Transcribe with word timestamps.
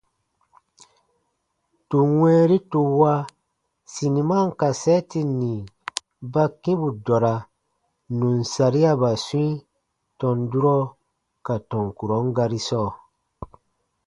Tù 1.89 1.99
wɛ̃ɛri 2.19 2.57
tù 2.71 2.79
wa 2.99 3.13
siniman 3.93 4.47
kasɛɛti 4.59 5.21
nì 5.39 5.53
ba 6.31 6.43
kĩ 6.61 6.73
bù 6.79 6.89
dɔra 7.05 7.35
nù 8.17 8.27
n 8.37 8.41
sariaba 8.53 9.09
swĩi 9.25 9.51
tɔn 10.19 10.37
durɔ 10.51 10.77
ka 11.45 11.55
tɔn 11.69 11.85
kurɔn 11.97 12.25
gari 12.35 12.59
sɔɔ. 12.67 12.89